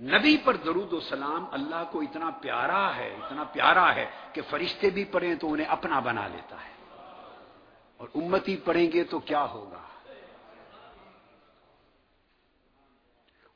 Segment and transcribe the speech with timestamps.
[0.00, 4.90] نبی پر درود و سلام اللہ کو اتنا پیارا ہے، اتنا پیارا ہے کہ فرشتے
[4.90, 6.76] بھی پڑھیں تو انہیں اپنا بنا لیتا ہے۔
[7.96, 9.82] اور امتی پڑھیں گے تو کیا ہوگا؟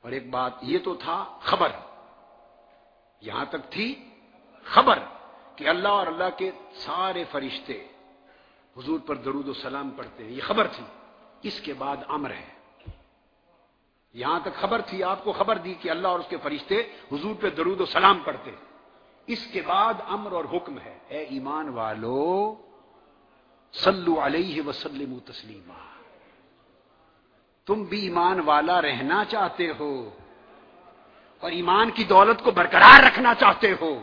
[0.01, 1.69] اور ایک بات یہ تو تھا، خبر۔
[3.21, 4.11] یہاں تک تھی
[4.65, 4.99] خبر
[5.57, 7.89] کہ اللہ اور اللہ کے سارے فرشتے
[8.77, 10.85] حضور پر درود و سلام پڑھتے ہیں۔ یہ خبر تھی۔
[11.43, 12.60] اس کے بعد امر ہے۔
[14.13, 16.83] یہاں تک خبر تھی، آپ کو خبر دی کہ اللہ اور اس کے فرشتے
[17.13, 18.51] حضور پہ درود و سلام پڑھتے۔
[19.27, 22.55] اس کے بعد امر اور حکم ہے، اے ایمان والو،
[23.73, 25.91] صلو علیہ وسلم تسلیمہ
[27.67, 30.11] تم بھی ایمان والا رہنا چاہتے ہو
[31.41, 34.03] اور ایمان کی دولت کو برقرار رکھنا چاہتے ہو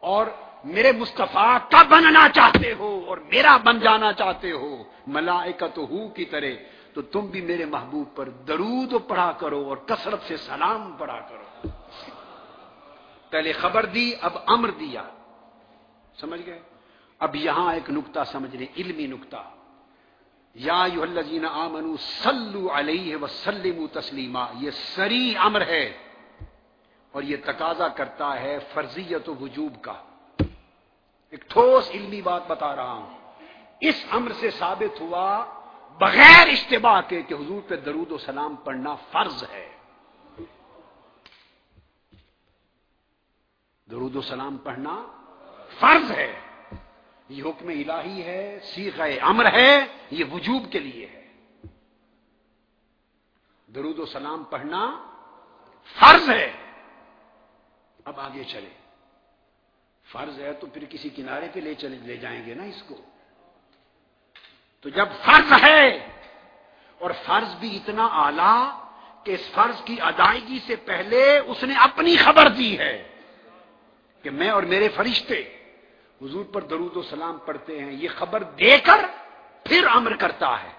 [0.00, 0.26] اور
[0.64, 6.24] میرے مصطفیٰ کا بننا چاہتے ہو اور میرا بن جانا چاہتے ہو۔ ملائکت ہو کی
[6.24, 6.52] طرح
[6.94, 11.68] تو تم بھی میرے محبوب پر درود پڑھا کرو اور کثرت سے سلام پڑھا کرو۔
[13.30, 15.02] پہلے خبر دی، اب امر دیا۔
[16.16, 16.62] سمجھ گئے؟
[17.18, 19.36] اب یہاں ایک نقطہ سمجھ لیں، علمی نقطہ۔
[20.54, 25.98] یا الذین آمنو صلو علیہ وسلم تسلیما۔ یہ سری امر ہے
[27.12, 29.94] اور یہ تقاضا کرتا ہے فرضیت و وجوب کا۔
[31.30, 33.18] ایک ٹھوس علمی بات بتا رہا ہوں۔
[33.80, 35.44] اس امر سے ثابت ہوا
[35.98, 39.78] بغیر اشتباہ کے کہ حضور پہ درود و سلام پڑھنا فرض ہے۔
[43.90, 45.06] درود و سلام پڑھنا
[45.80, 46.40] فرض ہے۔
[47.28, 51.28] یہ حکم الہی ہے سیخ امر ہے، یہ وجوب کے لیے ہے۔
[53.66, 55.08] درود و سلام پڑھنا
[55.98, 56.52] فرض ہے۔
[58.04, 58.70] اب آگے چلے
[60.12, 62.96] فرض ہے تو پھر کسی کنارے پہ لے چلے لے جائیں گے نا اس کو۔
[64.84, 66.08] تو جب فرض ہے
[66.98, 68.70] اور فرض بھی اتنا اعلی
[69.24, 73.16] کہ اس فرض کی ادائیگی سے پہلے اس نے اپنی خبر دی ہے
[74.22, 75.56] کہ میں اور میرے فرشتے
[76.22, 79.06] حضور پر درود و سلام پڑھتے ہیں، یہ خبر دے کر
[79.64, 80.72] پھر امر کرتا ہے،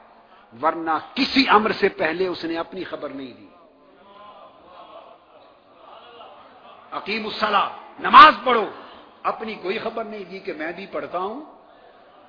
[0.61, 3.47] ورنہ کسی امر سے پہلے اس نے اپنی خبر نہیں دی۔
[6.91, 8.69] عقیم السلام نماز پڑھو۔
[9.23, 11.41] اپنی کوئی خبر نہیں دی کہ میں بھی پڑھتا ہوں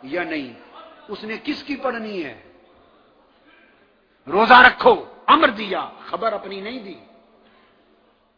[0.03, 0.76] یا نہیں۔
[1.09, 2.53] اس نے کس کی پڑھنی ہے؟
[4.27, 6.95] روزہ رکھو، امر دیا، خبر اپنی نہیں دی۔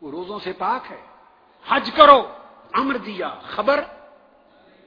[0.00, 1.00] وہ روزوں سے پاک ہے۔
[1.68, 2.34] حج کرو،
[2.72, 3.84] امر دیا، خبر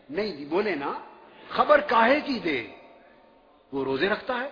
[0.10, 0.94] نہیں دی۔ بولے نا،
[1.50, 2.68] خبر کاہے کی دے؟
[3.72, 4.50] وہ روزے رکھتا ہے،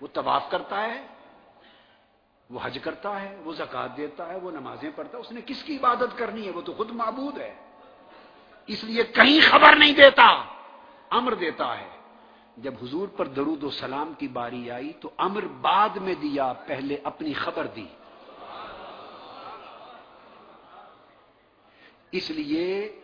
[0.00, 1.06] وہ طواف کرتا ہے،
[2.50, 5.62] وہ حج کرتا ہے، وہ زکات دیتا ہے، وہ نمازیں پڑھتا ہے۔ اس نے کس
[5.62, 7.54] کی عبادت کرنی ہے؟ وہ تو خود معبود ہے۔
[8.66, 10.44] اس لیے کہیں خبر نہیں دیتا،
[11.10, 12.01] امر دیتا ہے۔
[12.56, 16.96] جب حضور پر درود و سلام کی باری آئی تو امر بعد میں دیا، پہلے
[17.04, 17.86] اپنی خبر دی۔
[22.12, 23.00] اس لیے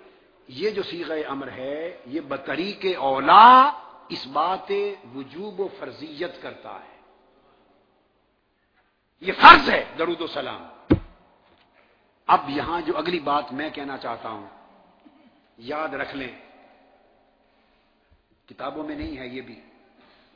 [0.48, 3.70] یہ جو سیغ امر ہے، یہ بطری کے اولا
[4.09, 4.72] اس بات
[5.14, 7.00] وجوب و فرضیت کرتا ہے۔
[9.20, 10.94] یہ فرض ہے درود و سلام۔
[12.26, 14.47] اب یہاں جو اگلی بات میں کہنا چاہتا ہوں،
[15.59, 16.47] یاد رکھ لیں۔
[18.48, 19.60] کتابوں میں نہیں ہے یہ بھی۔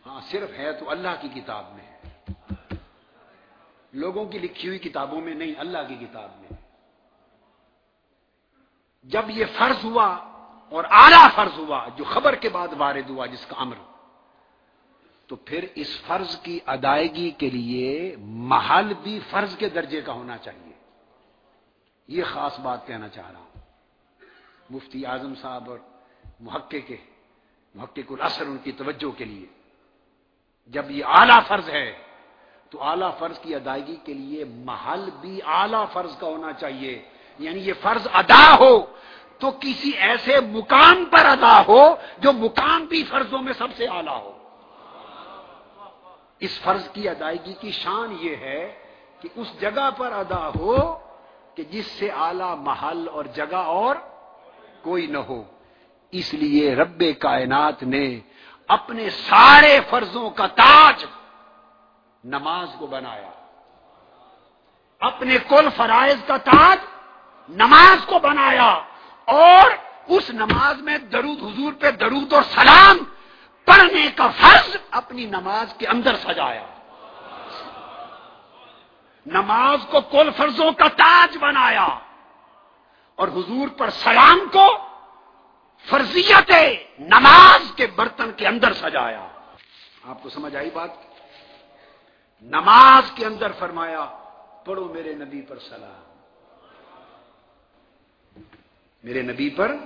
[0.07, 1.99] ہاں صرف ہے تو اللہ کی کتاب میں ہے۔
[3.93, 6.49] لوگوں کی لکھی ہوئی کتابوں میں نہیں، اللہ کی کتاب میں۔
[9.03, 10.07] جب یہ فرض ہوا
[10.71, 13.77] اور اعلی فرض ہوا، جو خبر کے بعد وارد ہوا جس کا امر،
[15.27, 20.39] تو پھر اس فرض کی ادائیگی کے لیے محل بھی فرض کے درجے کا ہونا
[20.39, 20.73] چاہیے۔
[22.09, 23.61] یہ خاص بات کہنا چاہ رہا ہوں۔
[24.71, 25.79] مفتی اعظم صاحب اور
[26.41, 26.97] محقق کے
[27.75, 29.47] محقق الاثر ان کی توجہ کے لیے۔
[30.67, 31.99] جب یہ اعلیٰ فرض ہے،
[32.71, 37.03] تو اعلیٰ فرض کی ادائیگی کے لیے محل بھی اعلیٰ فرض کا ہونا چاہیے۔
[37.39, 38.87] یعنی یہ فرض ادا ہو،
[39.39, 44.21] تو کسی ایسے مقام پر ادا ہو جو مقام بھی فرضوں میں سب سے اعلیٰ
[44.23, 44.39] ہو۔
[46.41, 48.85] اس فرض کی ادائیگی کی شان یہ ہے
[49.21, 50.99] کہ اس جگہ پر ادا ہو
[51.55, 53.97] کہ جس سے اعلی محل اور جگہ اور
[54.83, 55.43] کوئی نہ ہو۔
[56.13, 58.21] اس لیے رب کائنات نے
[58.69, 61.05] اپنے سارے فرضوں کا تاج
[62.25, 63.31] نماز کو بنایا۔
[65.01, 66.79] اپنے کل فرائض کا تاج
[67.49, 68.83] نماز کو بنایا۔
[69.25, 69.71] اور
[70.07, 72.97] اس نماز میں درود حضور پہ درود اور سلام
[73.65, 76.67] پڑھنے کا فرض اپنی نماز کے اندر سجایا۔
[79.27, 81.89] نماز کو کل فرضوں کا تاج بنایا۔
[83.17, 84.92] اور حضور پر سلام کو
[85.87, 86.53] فرضیت
[86.99, 89.29] نماز کے برتن کے اندر سجایا۔
[90.05, 90.91] آپ کو سمجھ آئی بات؟
[92.43, 94.19] نماز کے اندر فرمایا،
[94.65, 96.03] پڑھو میرے نبی پر سلام۔
[99.05, 99.77] میرے نبی پر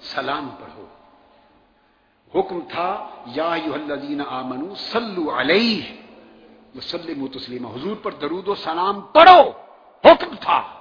[0.00, 0.86] سلام پڑھو۔
[2.34, 6.02] حکم تھا، یا یادین آمنو سلو علیہ
[6.76, 9.50] وسلم تسلیمہ حضور پر درود و سلام پڑھو۔
[10.04, 10.79] حکم تھا۔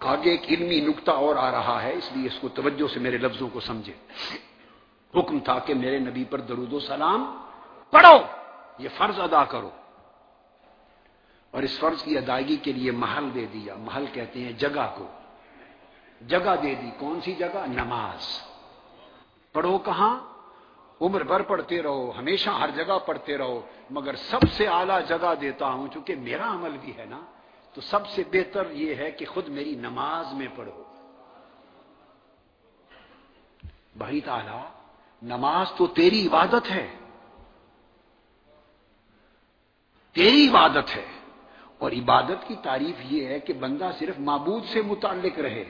[0.00, 3.18] آگے ایک علمی نقطہ اور آ رہا ہے، اس لیے اس کو توجہ سے میرے
[3.18, 3.92] لفظوں کو سمجھے۔
[5.14, 7.44] حکم تھا کہ میرے نبی پر درود و سلام
[7.90, 8.18] پڑھو،
[8.78, 9.70] یہ فرض ادا کرو۔
[11.50, 15.06] اور اس فرض کی ادائیگی کے لیے محل دے دیا۔ محل کہتے ہیں جگہ کو۔
[16.28, 18.42] جگہ دے دی۔ کون سی جگہ؟ نماز۔
[19.52, 20.20] پڑھو کہاں؟
[21.00, 23.60] عمر بھر پڑھتے رہو، ہمیشہ ہر جگہ پڑھتے رہو،
[23.90, 27.20] مگر سب سے اعلیٰ جگہ دیتا ہوں، چونکہ میرا عمل بھی ہے نا۔
[27.74, 30.82] تو سب سے بہتر یہ ہے کہ خود میری نماز میں پڑھو۔
[33.96, 34.68] بھائی تعالی،
[35.22, 36.94] نماز تو تیری عبادت ہے۔
[40.12, 41.06] تیری عبادت ہے۔
[41.78, 45.64] اور عبادت کی تعریف یہ ہے کہ بندہ صرف معبود سے متعلق رہے۔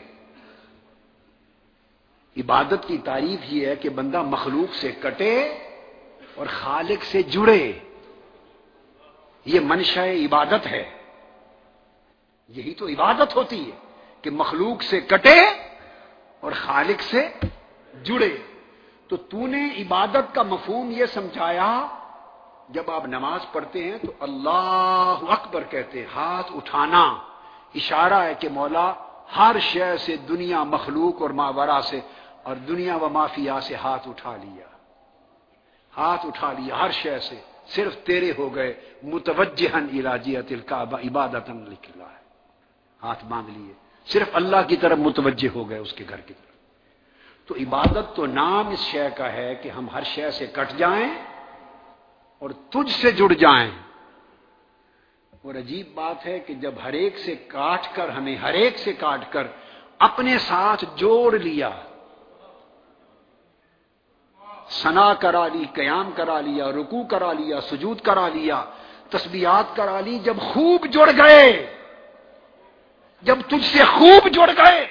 [2.37, 5.49] عبادت کی تعریف یہ ہے کہ بندہ مخلوق سے کٹے
[6.35, 7.73] اور خالق سے جڑے۔
[9.45, 10.98] یہ منشا عبادت ہے۔
[12.49, 13.77] یہی تو عبادت ہوتی ہے
[14.23, 15.41] کہ مخلوق سے کٹے
[16.41, 17.29] اور خالق سے
[18.03, 18.39] جڑے۔
[19.09, 21.87] تو تو نے عبادت کا مفہوم یہ سمجھایا،
[22.69, 27.19] جب آپ نماز پڑھتے ہیں تو اللہ اکبر کہتے ہاتھ اٹھانا۔
[27.75, 28.95] اشارہ ہے کہ مولا
[29.37, 32.01] ہر شے سے دنیا مخلوق اور ماورا سے
[32.43, 34.67] اور دنیا و مافیا سے ہاتھ اٹھا لیا۔
[35.97, 41.99] ہاتھ اٹھا لیا ہر شے سے، صرف تیرے ہو گئے۔ متوجہ علاجیت الکعبہ عبادت لکھ
[41.99, 42.28] ہے۔
[43.03, 43.73] ہاتھ باندھ لیے۔
[44.07, 46.49] صرف اللہ کی طرف متوجہ ہو گئے اس کے گھر کی طرف۔
[47.47, 51.15] تو عبادت تو نام اس شے کا ہے کہ ہم ہر شے سے کٹ جائیں
[52.39, 53.71] اور تجھ سے جڑ جائیں۔
[55.43, 58.93] اور عجیب بات ہے کہ جب ہر ایک سے کاٹ کر، ہمیں ہر ایک سے
[58.93, 59.47] کاٹ کر
[59.99, 61.71] اپنے ساتھ جوڑ لیا
[64.69, 68.65] سنا کرا لی، قیام کرا لیا رکو کرا لیا، سجود کرا لیا،
[69.09, 71.78] تسبیحات کرا لی، جب خوب جڑ گئے
[73.23, 74.87] جب تجھ سے خوب جڑ گئے،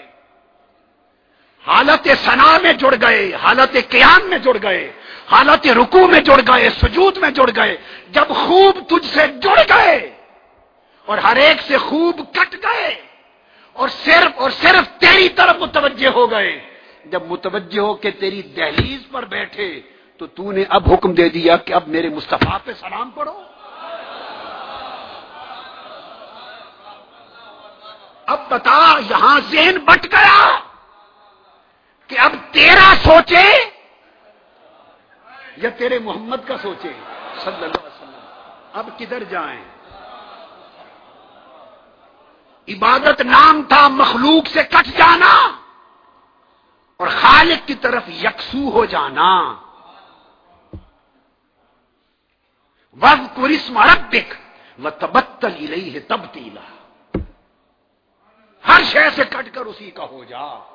[1.66, 4.92] حالت سنا میں جڑ گئے، حالت قیام میں جڑ گئے،
[5.32, 7.76] حالت رکو میں جڑ گئے، سجود میں جڑ گئے،
[8.10, 9.98] جب خوب تجھ سے جڑ گئے
[11.08, 12.90] اور ہر ایک سے خوب کٹ گئے
[13.76, 16.52] اور صرف اور صرف تیری طرف متوجہ ہو گئے،
[17.06, 19.70] جب متوجہ ہو کے تیری دہلیز پر بیٹھے
[20.18, 23.38] تو تو نے اب حکم دے دیا کہ اب میرے مصطفیٰ پہ سلام پڑھو۔
[28.28, 30.60] اب بتا، یہاں ذہن بٹ گیا
[32.08, 33.48] کہ اب تیرا سوچے
[35.58, 36.92] یا تیرے محمد کا سوچے؟
[37.38, 38.20] صلی اللہ علیہ وسلم۔
[38.74, 39.64] اب کدھر جائیں؟
[42.68, 45.58] عبادت نام تھا مخلوق سے کٹ جانا
[46.98, 49.32] اور خالق کی طرف یکسو ہو جانا۔
[53.02, 54.34] وز کرسم ربک
[54.86, 56.77] و تبتل ہے تبدیلا
[58.68, 60.74] ہر شے سے کٹ کر اسی کا ہو جا۔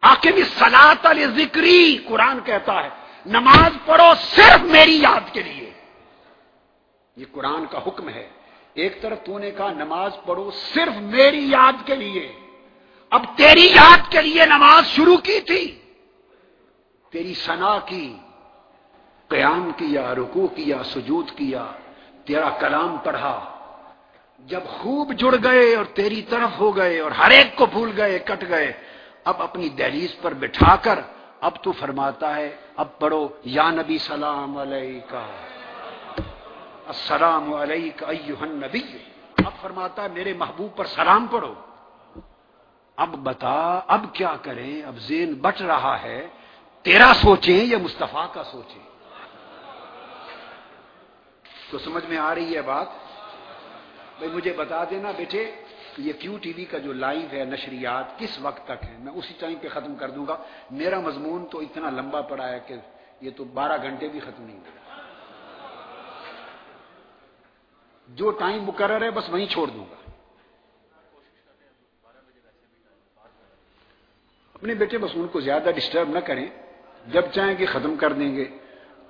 [0.00, 2.88] آخر سلاد علی ذکری، قرآن کہتا ہے،
[3.26, 5.72] نماز پڑھو صرف میری یاد کے لیے۔
[7.16, 8.28] یہ قرآن کا حکم ہے۔
[8.74, 12.40] ایک طرف تو نے کہا، نماز پڑھو صرف میری یاد کے لیے۔
[13.10, 15.80] اب تیری یاد کے لیے نماز شروع کی تھی۔
[17.10, 18.16] تیری سنا کی،
[19.28, 21.66] قیام کیا رکو کیا، سجود کیا،
[22.24, 23.55] تیرا کلام پڑھا۔
[24.38, 28.18] جب خوب جڑ گئے اور تیری طرف ہو گئے اور ہر ایک کو بھول گئے،
[28.18, 28.72] کٹ گئے،
[29.24, 30.98] اب اپنی دہلیز پر بٹھا کر
[31.40, 35.00] اب تو فرماتا ہے، اب پڑھو، یا نبی سلام علیہ
[36.86, 37.90] السلام علیہ
[38.42, 38.98] نبی
[39.36, 41.54] اب فرماتا ہے، میرے محبوب پر سلام پڑھو۔
[42.96, 46.26] اب بتا، اب کیا کریں؟ اب زین بٹ رہا ہے،
[46.82, 48.84] تیرا سوچیں یا مصطفیٰ کا سوچیں؟
[51.70, 53.05] تو سمجھ میں آ رہی ہے بات؟
[54.18, 55.54] بھائی مجھے بتا دینا بیٹے،
[55.98, 59.34] یہ کیو ٹی وی کا جو لائیو ہے، نشریات کس وقت تک ہے؟ میں اسی
[59.38, 60.36] ٹائم پہ ختم کر دوں گا۔
[60.70, 62.74] میرا مضمون تو اتنا لمبا پڑا ہے کہ
[63.20, 65.02] یہ تو بارہ گھنٹے بھی ختم نہیں ہوگا
[68.08, 70.10] جو ٹائم مقرر ہے، بس وہیں چھوڑ دوں گا۔
[74.54, 76.46] اپنے بیٹے، بس ان کو زیادہ ڈسٹرب نہ کریں۔
[77.06, 78.58] جب چاہیں کہ ختم کر دیں گے۔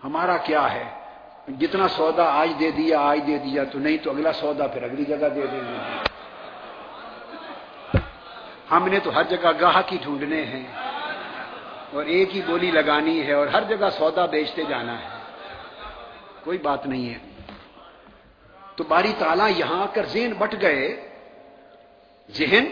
[0.05, 1.06] ہمارا کیا ہے؟
[1.49, 5.05] جتنا سودا آج دے دیا، آج دے دیا، تو نہیں تو اگلا سودا پھر اگلی
[5.05, 5.97] جگہ دے دیں گے۔
[8.71, 10.67] ہم نے تو ہر جگہ گاہک ہی ڈھونڈنے ہیں۔
[11.93, 15.09] اور ایک ہی بولی لگانی ہے اور ہر جگہ سودا بیچتے جانا ہے۔
[16.45, 17.19] کوئی بات نہیں ہے۔
[18.76, 21.09] تو باری تالا یہاں کر ذہن بٹ گئے۔
[22.31, 22.65] ذہن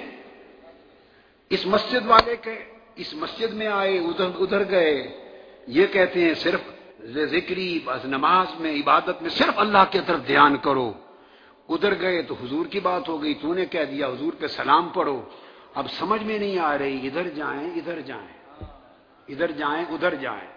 [1.50, 2.64] اس مسجد والے کے،
[2.96, 5.24] اس مسجد میں آئے، ادھر ادھر گئے۔
[5.66, 6.60] یہ کہتے ہیں صرف
[7.04, 10.92] ذکری بس نماز میں، عبادت میں صرف اللہ کی طرف دھیان کرو۔
[11.68, 14.88] ادھر گئے تو حضور کی بات ہو گئی، تو نے کہہ دیا، حضور پہ سلام
[14.88, 15.22] پڑھو۔
[15.74, 18.62] اب سمجھ میں نہیں آ رہی، ادھر جائیں ادھر جائیں۔
[19.28, 20.52] ادھر جائیں ادھر جائیں۔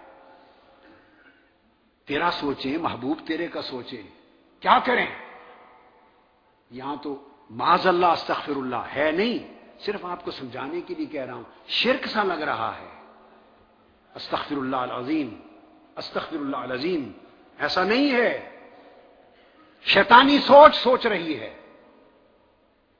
[2.06, 4.02] تیرا سوچیں، محبوب تیرے کا سوچیں۔
[4.60, 5.06] کیا کریں؟
[6.70, 11.24] یہاں تو معذ اللہ، استغفر اللہ ہے نہیں، صرف آپ کو سمجھانے کے لیے کہہ
[11.24, 13.02] رہا ہوں۔ شرک سا لگ رہا ہے۔
[14.14, 15.47] استغفر اللہ العظیم۔
[15.98, 17.12] استغفر اللہ العظیم۔
[17.58, 18.60] ایسا نہیں ہے۔
[19.82, 21.60] شیطانی سوچ سوچ رہی ہے۔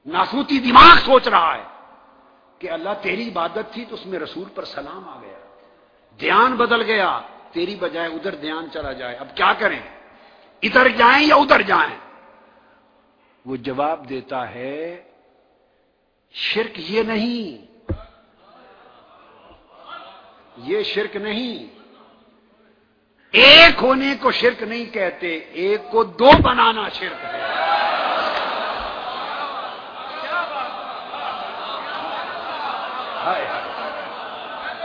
[0.07, 1.63] ناسوتی دماغ سوچ رہا ہے
[2.59, 5.39] کہ اللہ تیری عبادت تھی تو اس میں رسول پر سلام آ گیا۔
[6.21, 7.21] دھیان بدل گیا۔
[7.53, 9.81] تیری بجائے ادھر دھیان چلا جائے۔ اب کیا کریں؟
[10.63, 11.99] ادھر جائیں یا ادھر جائیں؟
[13.45, 15.03] وہ جواب دیتا ہے،
[16.31, 17.67] شرک یہ نہیں۔
[20.57, 21.78] یہ شرک نہیں۔
[23.33, 27.41] ایک ہونے کو شرک نہیں کہتے، ایک کو دو بنانا شرک ہے۔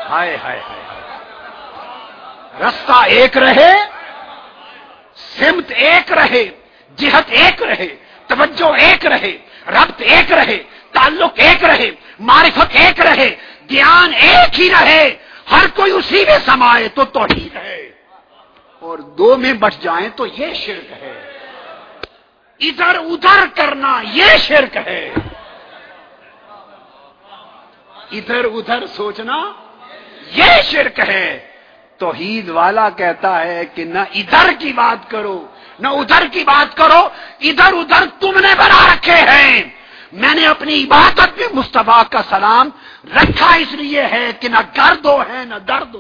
[0.10, 0.82] ہائے ہائے ہائے
[2.60, 3.72] رستہ ایک رہے،
[5.40, 6.44] سمت ایک رہے،
[6.98, 7.88] جہت ایک رہے،
[8.28, 9.32] توجہ ایک رہے،
[9.68, 10.58] ربط ایک رہے،
[10.92, 13.30] تعلق ایک رہے، معرفت ایک رہے
[13.70, 15.04] دھیان ایک ہی رہے،
[15.52, 17.73] ہر کوئی اسی میں سمائے تو توحید ہے۔
[18.84, 21.38] اور دو میں بچ جائیں تو یہ شرک ہے۔
[22.60, 25.14] ادھر ادھر کرنا یہ شرک ہے۔
[28.12, 29.52] ادھر ادھر سوچنا
[30.32, 31.52] یہ شرک ہے۔
[31.98, 35.48] توحید والا کہتا ہے کہ نہ ادھر کی بات کرو،
[35.80, 37.10] نہ ادھر کی بات کرو،
[37.40, 39.64] ادھر ادھر تم نے بنا رکھے ہیں۔
[40.12, 42.70] میں نے اپنی عبادت میں مصطفیٰ کا سلام
[43.16, 45.96] رکھا اس لیے ہے کہ نہ گرد ہے نہ درد